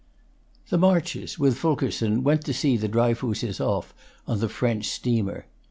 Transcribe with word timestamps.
The 0.69 0.79
Marches, 0.79 1.37
with 1.37 1.59
Fulkerson, 1.59 2.23
went 2.23 2.43
to 2.45 2.55
see 2.55 2.75
the 2.75 2.89
Dryfooses 2.89 3.59
off 3.59 3.93
on 4.25 4.39
the 4.39 4.49
French 4.49 4.89
steamer. 4.89 5.45